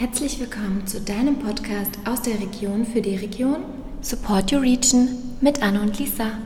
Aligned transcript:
Herzlich 0.00 0.40
willkommen 0.40 0.86
zu 0.86 0.98
deinem 1.02 1.40
Podcast 1.40 1.98
aus 2.06 2.22
der 2.22 2.40
Region 2.40 2.86
für 2.86 3.02
die 3.02 3.16
Region 3.16 3.62
Support 4.00 4.50
Your 4.50 4.62
Region 4.62 5.10
mit 5.42 5.62
Anne 5.62 5.78
und 5.82 5.98
Lisa. 5.98 6.38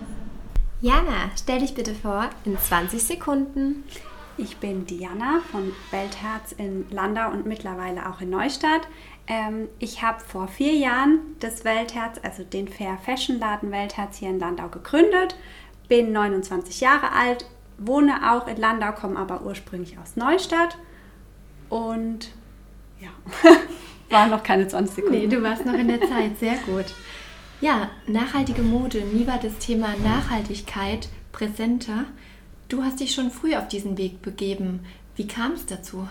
Jana, 0.81 1.31
stell 1.41 1.61
dich 1.61 1.73
bitte 1.73 1.95
vor 1.95 2.31
in 2.45 2.59
20 2.59 3.01
Sekunden. 3.01 3.85
Ich 4.37 4.57
bin 4.57 4.87
Diana 4.87 5.41
von 5.53 5.71
Weltherz 5.93 6.51
in 6.51 6.91
Landau 6.91 7.31
und 7.31 7.47
mittlerweile 7.47 8.11
auch 8.11 8.21
in 8.21 8.31
Neustadt. 8.31 8.89
Ähm, 9.29 9.69
ich 9.79 10.03
habe 10.03 10.19
vor 10.19 10.49
vier 10.49 10.75
Jahren 10.75 11.21
das 11.39 11.65
Weltherz, 11.65 12.19
also 12.25 12.43
den 12.43 12.67
Fair 12.67 12.99
Fashion 13.05 13.39
Laden 13.39 13.71
Weltherz 13.71 14.17
hier 14.17 14.31
in 14.31 14.41
Landau 14.41 14.67
gegründet. 14.67 15.37
Bin 15.87 16.11
29 16.11 16.81
Jahre 16.81 17.13
alt, 17.13 17.47
wohne 17.79 18.33
auch 18.33 18.49
in 18.49 18.57
Landau, 18.57 18.91
komme 18.91 19.17
aber 19.17 19.43
ursprünglich 19.43 19.97
aus 19.97 20.17
Neustadt. 20.17 20.77
Und 21.69 22.31
ja, 23.01 23.09
waren 24.11 24.31
noch 24.31 24.43
keine 24.43 24.69
20 24.69 24.97
Sekunden. 24.97 25.19
Nee, 25.19 25.27
du 25.27 25.43
warst 25.43 25.65
noch 25.65 25.75
in 25.75 25.89
der 25.89 26.01
Zeit, 26.01 26.39
sehr 26.39 26.57
gut. 26.67 26.87
Ja, 27.61 27.91
nachhaltige 28.07 28.63
Mode. 28.63 29.01
Nie 29.01 29.27
war 29.27 29.39
das 29.39 29.57
Thema 29.59 29.95
Nachhaltigkeit 30.05 31.09
präsenter. 31.33 32.05
Du 32.69 32.83
hast 32.83 33.01
dich 33.01 33.15
schon 33.15 33.31
früh 33.31 33.55
auf 33.55 33.69
diesen 33.69 33.97
Weg 33.97 34.23
begeben. 34.23 34.81
Wie 35.17 35.27
kam 35.27 35.53
es 35.53 35.67
dazu? 35.67 36.09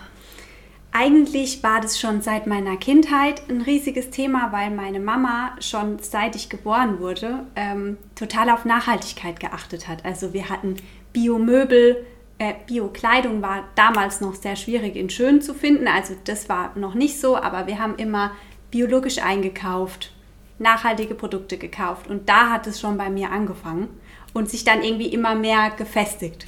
Eigentlich 0.96 1.62
war 1.64 1.80
das 1.80 1.98
schon 1.98 2.22
seit 2.22 2.46
meiner 2.46 2.76
Kindheit 2.76 3.42
ein 3.50 3.62
riesiges 3.62 4.10
Thema, 4.10 4.52
weil 4.52 4.70
meine 4.70 5.00
Mama 5.00 5.56
schon 5.60 5.98
seit 5.98 6.36
ich 6.36 6.48
geboren 6.48 7.00
wurde 7.00 7.46
ähm, 7.56 7.96
total 8.14 8.48
auf 8.50 8.64
Nachhaltigkeit 8.64 9.40
geachtet 9.40 9.88
hat. 9.88 10.04
Also 10.04 10.32
wir 10.32 10.48
hatten 10.48 10.76
Biomöbel, 11.12 12.06
äh, 12.38 12.54
Bio-Kleidung 12.66 13.42
war 13.42 13.64
damals 13.74 14.20
noch 14.20 14.34
sehr 14.34 14.56
schwierig 14.56 14.96
in 14.96 15.10
schön 15.10 15.40
zu 15.40 15.54
finden. 15.54 15.86
Also 15.86 16.14
das 16.24 16.48
war 16.48 16.72
noch 16.76 16.94
nicht 16.94 17.20
so, 17.20 17.36
aber 17.36 17.66
wir 17.66 17.78
haben 17.78 17.96
immer 17.96 18.32
biologisch 18.70 19.18
eingekauft, 19.18 20.12
nachhaltige 20.58 21.14
Produkte 21.14 21.58
gekauft. 21.58 22.08
Und 22.08 22.28
da 22.28 22.50
hat 22.50 22.66
es 22.66 22.80
schon 22.80 22.98
bei 22.98 23.08
mir 23.08 23.30
angefangen 23.30 23.88
und 24.32 24.50
sich 24.50 24.64
dann 24.64 24.82
irgendwie 24.82 25.08
immer 25.08 25.34
mehr 25.34 25.70
gefestigt. 25.70 26.46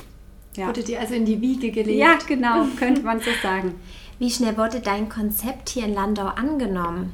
Ja. 0.57 0.69
Wurde 0.69 0.83
dir 0.83 1.01
also 1.01 1.15
in 1.15 1.25
die 1.25 1.41
Wiege 1.41 1.71
gelegt? 1.71 1.99
Ja, 1.99 2.19
genau, 2.27 2.67
könnte 2.79 3.03
man 3.03 3.21
so 3.21 3.31
sagen. 3.43 3.75
Wie 4.19 4.31
schnell 4.31 4.57
wurde 4.57 4.81
dein 4.81 5.09
Konzept 5.09 5.69
hier 5.69 5.85
in 5.85 5.95
Landau 5.95 6.27
angenommen? 6.27 7.13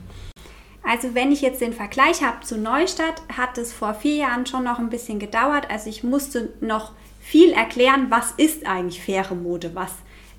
Also 0.85 1.15
wenn 1.15 1.31
ich 1.31 1.43
jetzt 1.43 1.61
den 1.61 1.73
Vergleich 1.73 2.23
habe 2.23 2.41
zu 2.41 2.59
Neustadt, 2.59 3.23
hat 3.37 3.59
es 3.59 3.73
vor 3.73 3.95
vier 3.95 4.17
Jahren 4.17 4.47
schon 4.47 4.65
noch 4.65 4.79
ein 4.79 4.91
bisschen 4.91 5.19
gedauert. 5.19 5.71
Also 5.71 5.89
ich 5.91 6.03
musste 6.03 6.53
noch 6.61 6.93
viel 7.23 7.53
erklären, 7.53 8.09
was 8.11 8.33
ist 8.33 8.67
eigentlich 8.67 9.01
faire 9.01 9.35
Mode, 9.35 9.75
was 9.75 9.93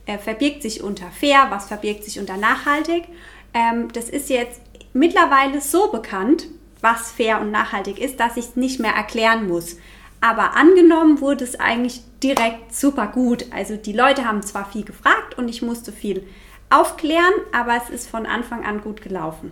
äh, 0.06 0.18
verbirgt 0.18 0.62
sich 0.62 0.84
unter 0.84 1.10
fair, 1.10 1.48
was 1.50 1.68
verbirgt 1.68 2.04
sich 2.04 2.20
unter 2.20 2.38
nachhaltig. 2.38 3.06
Ähm, 3.54 3.92
das 3.94 4.10
ist 4.10 4.30
jetzt 4.30 4.62
mittlerweile 4.92 5.62
so 5.62 5.90
bekannt, 5.92 6.48
was 6.82 7.12
fair 7.12 7.40
und 7.40 7.52
nachhaltig 7.52 8.00
ist, 8.00 8.20
dass 8.20 8.36
ich 8.36 8.46
es 8.46 8.56
nicht 8.58 8.80
mehr 8.80 8.94
erklären 8.94 9.48
muss. 9.48 9.78
Aber 10.20 10.56
angenommen 10.56 11.22
wurde 11.22 11.44
es 11.46 11.60
eigentlich 11.60 12.02
direkt 12.22 12.76
super 12.76 13.08
gut. 13.08 13.46
Also 13.52 13.78
die 13.78 13.94
Leute 13.94 14.26
haben 14.26 14.44
zwar 14.44 14.70
viel 14.70 14.84
gefragt 14.84 15.38
und 15.38 15.48
ich 15.48 15.62
musste 15.62 15.92
viel 15.92 16.28
aufklären, 16.70 17.34
aber 17.54 17.78
es 17.78 17.90
ist 17.90 18.10
von 18.10 18.26
Anfang 18.26 18.66
an 18.66 18.82
gut 18.82 19.02
gelaufen. 19.02 19.52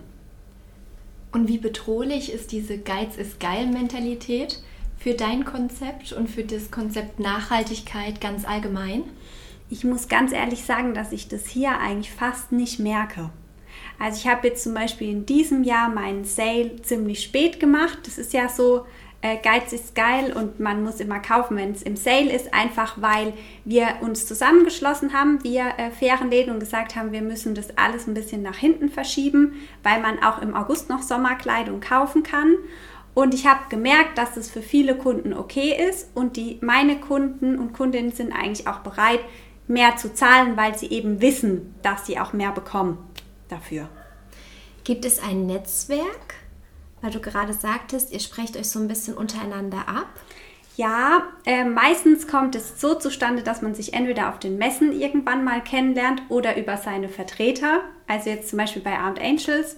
Und 1.32 1.48
wie 1.48 1.58
bedrohlich 1.58 2.32
ist 2.32 2.52
diese 2.52 2.78
Geiz 2.78 3.16
ist 3.16 3.40
geil 3.40 3.66
Mentalität? 3.66 4.62
Für 5.02 5.14
dein 5.14 5.44
Konzept 5.44 6.12
und 6.12 6.30
für 6.30 6.44
das 6.44 6.70
Konzept 6.70 7.18
Nachhaltigkeit 7.18 8.20
ganz 8.20 8.46
allgemein? 8.46 9.02
Ich 9.68 9.84
muss 9.84 10.08
ganz 10.08 10.32
ehrlich 10.32 10.64
sagen, 10.64 10.94
dass 10.94 11.12
ich 11.12 11.28
das 11.28 11.46
hier 11.46 11.78
eigentlich 11.78 12.12
fast 12.12 12.52
nicht 12.52 12.78
merke. 12.78 13.30
Also 13.98 14.18
ich 14.18 14.28
habe 14.28 14.46
jetzt 14.46 14.62
zum 14.62 14.74
Beispiel 14.74 15.10
in 15.10 15.26
diesem 15.26 15.64
Jahr 15.64 15.88
meinen 15.88 16.24
Sale 16.24 16.80
ziemlich 16.82 17.22
spät 17.22 17.58
gemacht. 17.58 17.98
Das 18.04 18.18
ist 18.18 18.32
ja 18.32 18.48
so, 18.48 18.84
äh, 19.22 19.38
Geiz 19.42 19.72
ist 19.72 19.94
geil 19.94 20.32
und 20.32 20.60
man 20.60 20.82
muss 20.84 21.00
immer 21.00 21.20
kaufen, 21.20 21.56
wenn 21.56 21.72
es 21.72 21.82
im 21.82 21.96
Sale 21.96 22.30
ist, 22.32 22.52
einfach 22.52 23.00
weil 23.00 23.32
wir 23.64 23.88
uns 24.02 24.26
zusammengeschlossen 24.26 25.12
haben, 25.12 25.42
wir 25.42 25.74
äh, 25.78 25.90
fairen 25.90 26.30
Läden 26.30 26.52
und 26.52 26.60
gesagt 26.60 26.96
haben, 26.96 27.12
wir 27.12 27.22
müssen 27.22 27.54
das 27.54 27.76
alles 27.76 28.06
ein 28.06 28.14
bisschen 28.14 28.42
nach 28.42 28.56
hinten 28.56 28.88
verschieben, 28.88 29.54
weil 29.82 30.00
man 30.00 30.22
auch 30.22 30.42
im 30.42 30.54
August 30.54 30.90
noch 30.90 31.02
Sommerkleidung 31.02 31.80
kaufen 31.80 32.22
kann. 32.22 32.54
Und 33.14 33.34
ich 33.34 33.46
habe 33.46 33.68
gemerkt, 33.68 34.16
dass 34.16 34.36
es 34.36 34.50
für 34.50 34.62
viele 34.62 34.96
Kunden 34.96 35.34
okay 35.34 35.76
ist 35.88 36.08
und 36.14 36.36
die, 36.36 36.58
meine 36.62 36.98
Kunden 36.98 37.58
und 37.58 37.74
Kundinnen 37.74 38.12
sind 38.12 38.32
eigentlich 38.32 38.66
auch 38.66 38.78
bereit, 38.78 39.20
mehr 39.68 39.96
zu 39.96 40.14
zahlen, 40.14 40.56
weil 40.56 40.76
sie 40.78 40.86
eben 40.86 41.20
wissen, 41.20 41.74
dass 41.82 42.06
sie 42.06 42.18
auch 42.18 42.32
mehr 42.32 42.52
bekommen 42.52 42.98
dafür. 43.48 43.88
Gibt 44.84 45.04
es 45.04 45.22
ein 45.22 45.46
Netzwerk? 45.46 46.34
Weil 47.00 47.10
du 47.10 47.20
gerade 47.20 47.52
sagtest, 47.52 48.12
ihr 48.12 48.20
sprecht 48.20 48.56
euch 48.56 48.68
so 48.68 48.78
ein 48.78 48.88
bisschen 48.88 49.14
untereinander 49.14 49.88
ab. 49.88 50.08
Ja, 50.76 51.24
äh, 51.44 51.64
meistens 51.64 52.26
kommt 52.26 52.54
es 52.54 52.80
so 52.80 52.94
zustande, 52.94 53.42
dass 53.42 53.60
man 53.60 53.74
sich 53.74 53.92
entweder 53.92 54.30
auf 54.30 54.38
den 54.38 54.56
Messen 54.56 54.98
irgendwann 54.98 55.44
mal 55.44 55.62
kennenlernt 55.62 56.22
oder 56.30 56.56
über 56.56 56.78
seine 56.78 57.10
Vertreter, 57.10 57.82
also 58.06 58.30
jetzt 58.30 58.48
zum 58.48 58.58
Beispiel 58.58 58.80
bei 58.80 58.96
Armed 58.96 59.20
Angels 59.20 59.76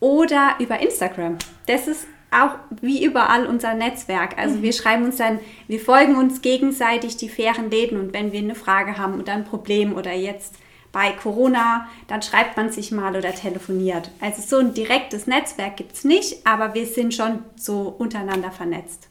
oder 0.00 0.56
über 0.58 0.80
Instagram. 0.80 1.38
Das 1.66 1.86
ist 1.86 2.06
auch 2.42 2.56
wie 2.80 3.04
überall 3.04 3.46
unser 3.46 3.74
Netzwerk. 3.74 4.38
Also 4.38 4.62
wir 4.62 4.72
schreiben 4.72 5.04
uns 5.04 5.16
dann, 5.16 5.38
wir 5.68 5.80
folgen 5.80 6.16
uns 6.16 6.42
gegenseitig 6.42 7.16
die 7.16 7.28
fairen 7.28 7.70
Läden 7.70 7.98
und 7.98 8.12
wenn 8.12 8.32
wir 8.32 8.40
eine 8.40 8.54
Frage 8.54 8.98
haben 8.98 9.20
oder 9.20 9.32
ein 9.32 9.44
Problem 9.44 9.94
oder 9.94 10.12
jetzt 10.12 10.56
bei 10.92 11.10
Corona, 11.10 11.88
dann 12.06 12.22
schreibt 12.22 12.56
man 12.56 12.70
sich 12.70 12.92
mal 12.92 13.16
oder 13.16 13.34
telefoniert. 13.34 14.10
Also 14.20 14.42
so 14.42 14.58
ein 14.58 14.74
direktes 14.74 15.26
Netzwerk 15.26 15.76
gibt 15.76 15.92
es 15.92 16.04
nicht, 16.04 16.46
aber 16.46 16.74
wir 16.74 16.86
sind 16.86 17.12
schon 17.12 17.40
so 17.56 17.94
untereinander 17.98 18.52
vernetzt. 18.52 19.08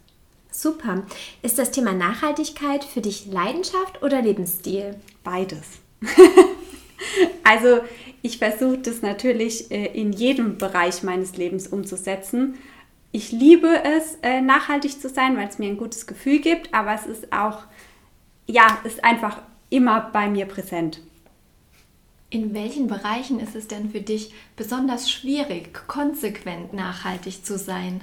Super. 0.49 1.03
Ist 1.41 1.59
das 1.59 1.71
Thema 1.71 1.93
Nachhaltigkeit 1.93 2.83
für 2.83 3.01
dich 3.01 3.25
Leidenschaft 3.25 4.01
oder 4.01 4.21
Lebensstil? 4.21 4.95
Beides. 5.23 5.63
also 7.43 7.81
ich 8.21 8.37
versuche 8.37 8.77
das 8.77 9.01
natürlich 9.01 9.71
äh, 9.71 9.87
in 9.87 10.13
jedem 10.13 10.57
Bereich 10.57 11.03
meines 11.03 11.35
Lebens 11.35 11.67
umzusetzen 11.67 12.55
ich 13.13 13.31
liebe 13.31 13.83
es, 13.83 14.17
äh, 14.23 14.41
nachhaltig 14.41 14.99
zu 14.99 15.07
sein, 15.07 15.37
weil 15.37 15.47
es 15.47 15.59
mir 15.59 15.69
ein 15.69 15.77
gutes 15.77 16.07
Gefühl 16.07 16.39
gibt, 16.39 16.73
aber 16.73 16.95
es 16.95 17.05
ist 17.05 17.31
auch, 17.31 17.59
ja, 18.47 18.79
ist 18.83 19.03
einfach 19.03 19.37
immer 19.69 20.09
bei 20.11 20.27
mir 20.27 20.47
präsent. 20.47 20.99
In 22.31 22.55
welchen 22.55 22.87
Bereichen 22.87 23.39
ist 23.39 23.55
es 23.55 23.67
denn 23.67 23.91
für 23.91 24.01
dich 24.01 24.33
besonders 24.57 25.11
schwierig, 25.11 25.87
konsequent 25.87 26.73
nachhaltig 26.73 27.45
zu 27.45 27.59
sein? 27.59 28.01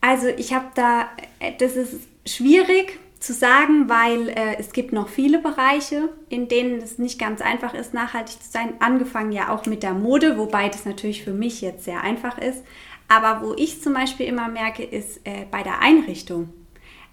Also 0.00 0.28
ich 0.28 0.54
habe 0.54 0.66
da, 0.76 1.08
äh, 1.40 1.52
das 1.58 1.74
ist 1.74 2.08
schwierig 2.24 3.00
zu 3.18 3.32
sagen, 3.34 3.88
weil 3.88 4.28
äh, 4.28 4.56
es 4.60 4.72
gibt 4.72 4.92
noch 4.92 5.08
viele 5.08 5.40
Bereiche, 5.40 6.08
in 6.28 6.46
denen 6.46 6.80
es 6.80 6.98
nicht 6.98 7.18
ganz 7.18 7.40
einfach 7.40 7.74
ist, 7.74 7.94
nachhaltig 7.94 8.40
zu 8.40 8.48
sein. 8.48 8.74
Angefangen 8.78 9.32
ja 9.32 9.48
auch 9.48 9.66
mit 9.66 9.82
der 9.82 9.94
Mode, 9.94 10.38
wobei 10.38 10.68
das 10.68 10.84
natürlich 10.84 11.24
für 11.24 11.32
mich 11.32 11.60
jetzt 11.60 11.84
sehr 11.84 12.02
einfach 12.02 12.38
ist. 12.38 12.62
Aber 13.08 13.42
wo 13.42 13.54
ich 13.54 13.82
zum 13.82 13.94
Beispiel 13.94 14.26
immer 14.26 14.48
merke, 14.48 14.82
ist 14.82 15.20
äh, 15.24 15.46
bei 15.50 15.62
der 15.62 15.80
Einrichtung. 15.80 16.50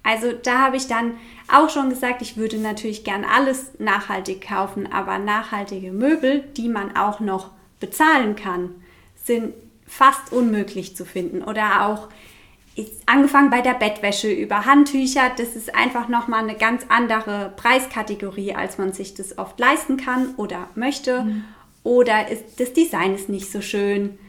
Also 0.04 0.34
da 0.34 0.60
habe 0.60 0.78
ich 0.78 0.88
dann 0.88 1.14
auch 1.52 1.70
schon 1.70 1.90
gesagt, 1.90 2.22
ich 2.22 2.38
würde 2.38 2.58
natürlich 2.58 3.04
gern 3.04 3.26
alles 3.26 3.72
nachhaltig 3.80 4.48
kaufen, 4.48 4.92
aber 4.92 5.18
nachhaltige 5.18 5.92
Möbel, 5.92 6.42
die 6.58 6.70
man 6.70 6.96
auch 6.96 7.20
noch 7.20 7.52
bezahlen 7.80 8.36
kann, 8.36 8.76
sind 9.24 9.54
fast 9.88 10.32
unmöglich 10.32 10.96
zu 10.96 11.06
finden. 11.06 11.42
Oder 11.42 11.88
auch 11.88 12.10
angefangen 13.06 13.50
bei 13.50 13.62
der 13.62 13.74
Bettwäsche 13.74 14.32
über 14.32 14.66
Handtücher, 14.66 15.32
das 15.38 15.56
ist 15.56 15.74
einfach 15.74 16.08
nochmal 16.08 16.44
eine 16.44 16.56
ganz 16.56 16.86
andere 16.90 17.54
Preiskategorie, 17.56 18.54
als 18.54 18.78
man 18.78 18.94
sich 18.94 19.14
das 19.16 19.38
oft 19.38 19.60
leisten 19.60 19.98
kann 19.98 20.36
oder 20.36 20.68
möchte. 20.76 21.24
Mhm. 21.24 21.46
Oder 21.84 22.30
ist, 22.30 22.60
das 22.60 22.74
Design 22.74 23.16
ist 23.16 23.30
nicht 23.30 23.52
so 23.52 23.62
schön 23.62 24.20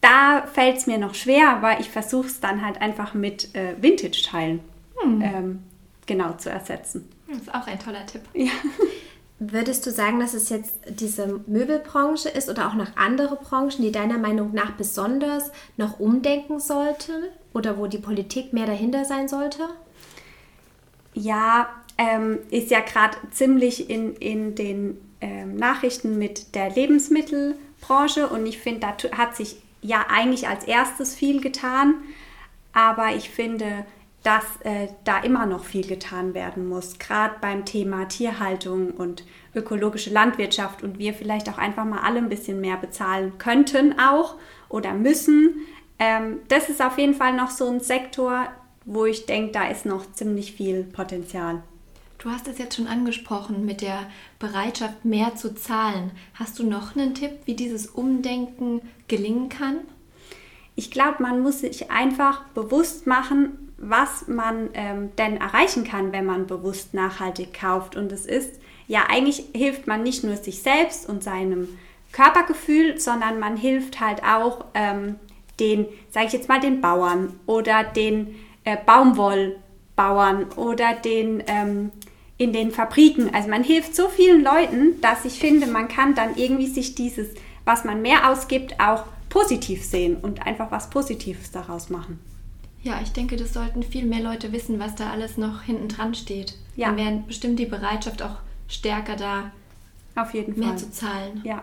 da 0.00 0.46
fällt 0.46 0.78
es 0.78 0.86
mir 0.86 0.98
noch 0.98 1.14
schwer, 1.14 1.50
aber 1.50 1.80
ich 1.80 1.90
versuche 1.90 2.26
es 2.26 2.40
dann 2.40 2.64
halt 2.64 2.80
einfach 2.80 3.14
mit 3.14 3.54
äh, 3.54 3.74
Vintage-Teilen 3.80 4.60
hm. 5.02 5.22
ähm, 5.22 5.62
genau 6.06 6.32
zu 6.32 6.50
ersetzen. 6.50 7.08
Das 7.28 7.38
ist 7.38 7.54
auch 7.54 7.66
ein 7.66 7.78
toller 7.78 8.04
Tipp. 8.06 8.22
Ja. 8.34 8.50
Würdest 9.42 9.86
du 9.86 9.90
sagen, 9.90 10.20
dass 10.20 10.34
es 10.34 10.50
jetzt 10.50 10.74
diese 10.86 11.40
Möbelbranche 11.46 12.28
ist 12.28 12.50
oder 12.50 12.68
auch 12.68 12.74
noch 12.74 12.96
andere 12.96 13.36
Branchen, 13.36 13.80
die 13.80 13.90
deiner 13.90 14.18
Meinung 14.18 14.52
nach 14.52 14.72
besonders 14.72 15.50
noch 15.78 15.98
umdenken 15.98 16.60
sollten 16.60 17.24
oder 17.54 17.78
wo 17.78 17.86
die 17.86 17.98
Politik 17.98 18.52
mehr 18.52 18.66
dahinter 18.66 19.06
sein 19.06 19.28
sollte? 19.28 19.66
Ja, 21.14 21.70
ähm, 21.96 22.40
ist 22.50 22.70
ja 22.70 22.80
gerade 22.80 23.16
ziemlich 23.30 23.88
in, 23.88 24.14
in 24.16 24.54
den 24.54 24.98
ähm, 25.22 25.56
Nachrichten 25.56 26.18
mit 26.18 26.54
der 26.54 26.68
Lebensmittelbranche 26.70 28.26
und 28.26 28.44
ich 28.44 28.58
finde, 28.58 28.80
da 28.80 29.16
hat 29.16 29.36
sich 29.36 29.56
ja 29.82 30.06
eigentlich 30.08 30.48
als 30.48 30.64
erstes 30.64 31.14
viel 31.14 31.40
getan. 31.40 31.94
Aber 32.72 33.10
ich 33.14 33.30
finde, 33.30 33.84
dass 34.22 34.44
äh, 34.64 34.88
da 35.04 35.20
immer 35.20 35.46
noch 35.46 35.64
viel 35.64 35.86
getan 35.86 36.34
werden 36.34 36.68
muss, 36.68 36.98
gerade 36.98 37.34
beim 37.40 37.64
Thema 37.64 38.06
Tierhaltung 38.06 38.90
und 38.90 39.24
ökologische 39.54 40.10
Landwirtschaft 40.10 40.82
und 40.82 40.98
wir 40.98 41.14
vielleicht 41.14 41.48
auch 41.48 41.58
einfach 41.58 41.84
mal 41.84 42.00
alle 42.00 42.18
ein 42.18 42.28
bisschen 42.28 42.60
mehr 42.60 42.76
bezahlen 42.76 43.38
könnten 43.38 43.98
auch 43.98 44.36
oder 44.68 44.92
müssen. 44.92 45.66
Ähm, 45.98 46.40
das 46.48 46.68
ist 46.68 46.82
auf 46.82 46.98
jeden 46.98 47.14
Fall 47.14 47.32
noch 47.32 47.50
so 47.50 47.68
ein 47.68 47.80
Sektor, 47.80 48.48
wo 48.84 49.06
ich 49.06 49.26
denke, 49.26 49.52
da 49.52 49.68
ist 49.68 49.86
noch 49.86 50.12
ziemlich 50.12 50.52
viel 50.52 50.84
Potenzial. 50.84 51.62
Du 52.22 52.28
hast 52.28 52.46
es 52.48 52.58
jetzt 52.58 52.76
schon 52.76 52.86
angesprochen 52.86 53.64
mit 53.64 53.80
der 53.80 54.06
Bereitschaft, 54.38 55.06
mehr 55.06 55.36
zu 55.36 55.54
zahlen. 55.54 56.10
Hast 56.34 56.58
du 56.58 56.66
noch 56.66 56.94
einen 56.94 57.14
Tipp, 57.14 57.30
wie 57.46 57.54
dieses 57.54 57.86
Umdenken 57.86 58.82
gelingen 59.08 59.48
kann? 59.48 59.78
Ich 60.76 60.90
glaube, 60.90 61.22
man 61.22 61.40
muss 61.40 61.60
sich 61.60 61.90
einfach 61.90 62.44
bewusst 62.48 63.06
machen, 63.06 63.72
was 63.78 64.28
man 64.28 64.68
ähm, 64.74 65.08
denn 65.16 65.38
erreichen 65.38 65.84
kann, 65.84 66.12
wenn 66.12 66.26
man 66.26 66.46
bewusst 66.46 66.92
nachhaltig 66.92 67.54
kauft. 67.58 67.96
Und 67.96 68.12
es 68.12 68.26
ist, 68.26 68.60
ja, 68.86 69.04
eigentlich 69.08 69.46
hilft 69.54 69.86
man 69.86 70.02
nicht 70.02 70.22
nur 70.22 70.36
sich 70.36 70.60
selbst 70.60 71.08
und 71.08 71.24
seinem 71.24 71.68
Körpergefühl, 72.12 73.00
sondern 73.00 73.38
man 73.38 73.56
hilft 73.56 73.98
halt 73.98 74.22
auch 74.24 74.66
ähm, 74.74 75.16
den, 75.58 75.86
sage 76.10 76.26
ich 76.26 76.32
jetzt 76.34 76.50
mal, 76.50 76.60
den 76.60 76.82
Bauern 76.82 77.40
oder 77.46 77.82
den 77.82 78.34
äh, 78.64 78.76
Baumwollbauern 78.84 80.52
oder 80.56 80.92
den 80.92 81.42
ähm, 81.46 81.92
in 82.40 82.54
den 82.54 82.70
Fabriken. 82.70 83.34
Also 83.34 83.50
man 83.50 83.62
hilft 83.62 83.94
so 83.94 84.08
vielen 84.08 84.42
Leuten, 84.42 84.98
dass 85.02 85.26
ich 85.26 85.38
finde, 85.38 85.66
man 85.66 85.88
kann 85.88 86.14
dann 86.14 86.36
irgendwie 86.36 86.68
sich 86.68 86.94
dieses, 86.94 87.28
was 87.66 87.84
man 87.84 88.00
mehr 88.00 88.30
ausgibt, 88.30 88.80
auch 88.80 89.04
positiv 89.28 89.84
sehen 89.84 90.16
und 90.16 90.46
einfach 90.46 90.70
was 90.70 90.88
Positives 90.88 91.50
daraus 91.50 91.90
machen. 91.90 92.18
Ja, 92.82 92.98
ich 93.02 93.12
denke, 93.12 93.36
das 93.36 93.52
sollten 93.52 93.82
viel 93.82 94.06
mehr 94.06 94.22
Leute 94.22 94.52
wissen, 94.52 94.78
was 94.78 94.94
da 94.94 95.10
alles 95.10 95.36
noch 95.36 95.64
hinten 95.64 95.88
dran 95.88 96.14
steht. 96.14 96.54
Ja. 96.76 96.86
Dann 96.88 96.96
wäre 96.96 97.22
bestimmt 97.26 97.58
die 97.58 97.66
Bereitschaft 97.66 98.22
auch 98.22 98.36
stärker 98.68 99.16
da, 99.16 99.52
auf 100.16 100.32
jeden 100.32 100.58
mehr 100.58 100.70
Fall. 100.70 100.78
zu 100.78 100.90
zahlen. 100.90 101.42
Ja. 101.44 101.62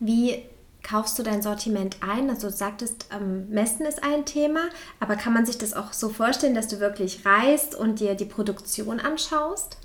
Wie 0.00 0.36
kaufst 0.82 1.18
du 1.18 1.22
dein 1.22 1.42
Sortiment 1.42 1.96
ein? 2.00 2.28
Also 2.28 2.48
du 2.48 2.52
sagtest, 2.52 3.06
ähm, 3.14 3.48
Messen 3.48 3.86
ist 3.86 4.02
ein 4.02 4.24
Thema, 4.24 4.60
aber 5.00 5.16
kann 5.16 5.32
man 5.32 5.46
sich 5.46 5.58
das 5.58 5.74
auch 5.74 5.92
so 5.92 6.08
vorstellen, 6.08 6.54
dass 6.54 6.68
du 6.68 6.80
wirklich 6.80 7.24
reist 7.24 7.74
und 7.74 8.00
dir 8.00 8.14
die 8.14 8.24
Produktion 8.24 9.00
anschaust? 9.00 9.78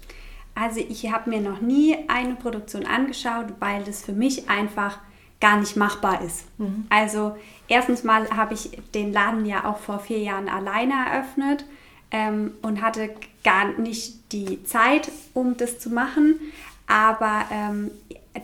Also 0.56 0.80
ich 0.80 1.12
habe 1.12 1.30
mir 1.30 1.40
noch 1.40 1.62
nie 1.62 1.96
eine 2.08 2.36
Produktion 2.36 2.86
angeschaut, 2.86 3.46
weil 3.60 3.84
das 3.84 4.04
für 4.04 4.14
mich 4.14 4.50
einfach 4.50 4.98
gar 5.40 5.60
nicht 5.60 5.76
machbar 5.76 6.22
ist. 6.22 6.46
Mhm. 6.58 6.86
Also 6.90 7.38
erstens 7.68 8.04
mal 8.04 8.28
habe 8.32 8.56
ich 8.56 8.72
den 8.96 9.14
Laden 9.14 9.46
ja 9.46 9.66
auch 9.66 9.78
vor 9.78 10.00
vier 10.00 10.20
Jahren 10.20 10.50
alleine 10.50 10.94
eröffnet 10.94 11.64
ähm, 12.10 12.54
und 12.64 12.82
hatte 12.82 13.12
gar 13.44 13.78
nicht 13.80 14.32
die 14.32 14.64
Zeit, 14.64 15.12
um 15.36 15.58
das 15.58 15.78
zu 15.78 15.92
machen. 15.92 16.40
Aber 16.88 17.46
ähm, 17.52 17.92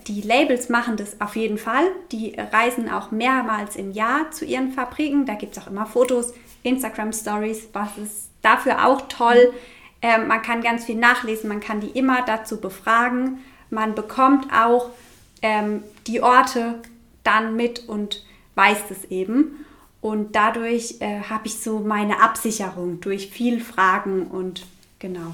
die 0.08 0.22
Labels 0.22 0.70
machen 0.70 0.98
das 0.98 1.20
auf 1.22 1.36
jeden 1.36 1.58
Fall. 1.58 1.86
Die 2.12 2.36
reisen 2.52 2.90
auch 2.90 3.12
mehrmals 3.12 3.76
im 3.76 3.92
Jahr 3.92 4.32
zu 4.32 4.46
ihren 4.46 4.72
Fabriken. 4.72 5.26
Da 5.26 5.36
gibt 5.36 5.56
es 5.56 5.64
auch 5.64 5.68
immer 5.68 5.86
Fotos, 5.86 6.34
Instagram-Stories, 6.64 7.70
was 7.74 7.98
ist 7.98 8.30
dafür 8.42 8.86
auch 8.86 9.08
toll. 9.08 9.54
Ähm, 10.02 10.28
man 10.28 10.42
kann 10.42 10.62
ganz 10.62 10.86
viel 10.86 10.96
nachlesen, 10.96 11.48
man 11.48 11.60
kann 11.60 11.80
die 11.80 11.92
immer 11.92 12.24
dazu 12.24 12.60
befragen. 12.60 13.40
Man 13.70 13.96
bekommt 13.96 14.48
auch 14.54 14.90
ähm, 15.42 15.84
die 16.08 16.22
Orte 16.22 16.82
dann 17.24 17.56
mit 17.56 17.88
und 17.88 18.26
weiß 18.56 18.92
es 18.92 19.06
eben. 19.06 19.66
Und 20.02 20.36
dadurch 20.36 20.98
äh, 21.00 21.22
habe 21.22 21.48
ich 21.48 21.62
so 21.62 21.80
meine 21.80 22.22
Absicherung 22.22 23.00
durch 23.00 23.30
viel 23.30 23.62
Fragen 23.62 24.28
und 24.28 24.66
genau. 25.00 25.34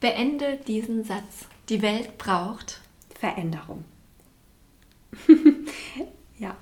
Beende 0.00 0.58
diesen 0.66 1.02
Satz. 1.02 1.48
Die 1.68 1.82
Welt 1.82 2.16
braucht 2.16 2.80
Veränderung. 3.18 3.84
ja. 6.38 6.56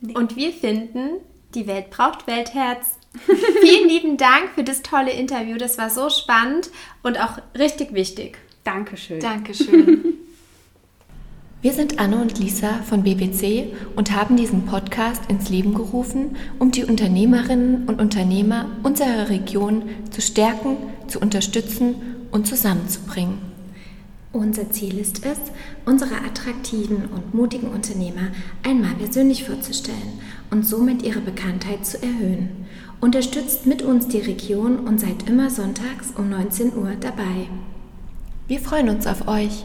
Nee. 0.00 0.14
Und 0.14 0.34
wir 0.36 0.52
finden, 0.52 1.20
die 1.54 1.66
Welt 1.66 1.90
braucht 1.90 2.26
Weltherz. 2.26 2.98
Vielen 3.60 3.88
lieben 3.88 4.16
Dank 4.16 4.50
für 4.54 4.64
das 4.64 4.82
tolle 4.82 5.12
Interview. 5.12 5.56
Das 5.56 5.78
war 5.78 5.90
so 5.90 6.10
spannend 6.10 6.70
und 7.02 7.20
auch 7.20 7.38
richtig 7.56 7.92
wichtig. 7.92 8.38
Dankeschön. 8.64 9.20
Dankeschön. 9.20 10.04
Wir 11.60 11.72
sind 11.72 11.98
Anne 11.98 12.20
und 12.20 12.38
Lisa 12.38 12.82
von 12.88 13.02
BBC 13.02 13.74
und 13.96 14.12
haben 14.12 14.36
diesen 14.36 14.66
Podcast 14.66 15.28
ins 15.28 15.48
Leben 15.48 15.74
gerufen, 15.74 16.36
um 16.60 16.70
die 16.70 16.84
Unternehmerinnen 16.84 17.88
und 17.88 18.00
Unternehmer 18.00 18.70
unserer 18.84 19.28
Region 19.28 19.88
zu 20.12 20.20
stärken, 20.20 20.76
zu 21.08 21.18
unterstützen 21.18 22.26
und 22.30 22.46
zusammenzubringen. 22.46 23.47
Unser 24.32 24.70
Ziel 24.70 24.98
ist 24.98 25.24
es, 25.24 25.38
unsere 25.86 26.16
attraktiven 26.16 27.06
und 27.06 27.32
mutigen 27.32 27.68
Unternehmer 27.68 28.28
einmal 28.62 28.92
persönlich 28.94 29.44
vorzustellen 29.44 30.20
und 30.50 30.66
somit 30.66 31.02
ihre 31.02 31.20
Bekanntheit 31.20 31.86
zu 31.86 32.02
erhöhen. 32.02 32.66
Unterstützt 33.00 33.64
mit 33.64 33.80
uns 33.80 34.08
die 34.08 34.18
Region 34.18 34.80
und 34.80 35.00
seid 35.00 35.26
immer 35.28 35.48
sonntags 35.48 36.10
um 36.14 36.28
19 36.28 36.76
Uhr 36.76 36.92
dabei. 37.00 37.48
Wir 38.48 38.60
freuen 38.60 38.90
uns 38.90 39.06
auf 39.06 39.26
euch. 39.28 39.64